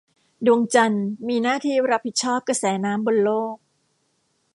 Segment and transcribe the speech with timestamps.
[0.45, 3.55] ดวงจันทร์มีหน้าที่รับผิดชอบกระแสน้ำบนโลก